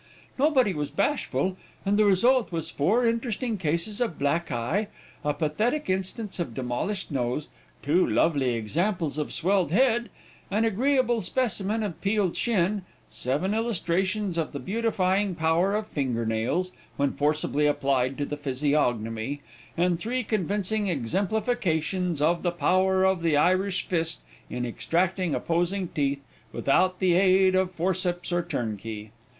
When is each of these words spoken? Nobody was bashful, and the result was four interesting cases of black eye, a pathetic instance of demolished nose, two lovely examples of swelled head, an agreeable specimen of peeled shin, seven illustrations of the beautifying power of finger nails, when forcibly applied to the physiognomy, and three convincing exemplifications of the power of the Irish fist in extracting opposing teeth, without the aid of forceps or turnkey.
Nobody 0.39 0.73
was 0.73 0.89
bashful, 0.89 1.57
and 1.85 1.95
the 1.95 2.05
result 2.05 2.51
was 2.51 2.71
four 2.71 3.05
interesting 3.05 3.55
cases 3.59 4.01
of 4.01 4.17
black 4.17 4.51
eye, 4.51 4.87
a 5.23 5.31
pathetic 5.31 5.91
instance 5.91 6.39
of 6.39 6.55
demolished 6.55 7.11
nose, 7.11 7.49
two 7.83 8.07
lovely 8.07 8.55
examples 8.55 9.19
of 9.19 9.31
swelled 9.31 9.71
head, 9.71 10.09
an 10.49 10.65
agreeable 10.65 11.21
specimen 11.21 11.83
of 11.83 12.01
peeled 12.01 12.35
shin, 12.35 12.81
seven 13.11 13.53
illustrations 13.53 14.39
of 14.39 14.53
the 14.53 14.59
beautifying 14.59 15.35
power 15.35 15.75
of 15.75 15.85
finger 15.87 16.25
nails, 16.25 16.71
when 16.97 17.13
forcibly 17.13 17.67
applied 17.67 18.17
to 18.17 18.25
the 18.25 18.37
physiognomy, 18.37 19.41
and 19.77 19.99
three 19.99 20.23
convincing 20.23 20.87
exemplifications 20.87 22.23
of 22.23 22.41
the 22.41 22.49
power 22.49 23.03
of 23.03 23.21
the 23.21 23.37
Irish 23.37 23.85
fist 23.87 24.21
in 24.49 24.65
extracting 24.65 25.35
opposing 25.35 25.89
teeth, 25.89 26.23
without 26.51 26.97
the 26.97 27.13
aid 27.13 27.53
of 27.53 27.69
forceps 27.71 28.31
or 28.31 28.41
turnkey. 28.41 29.11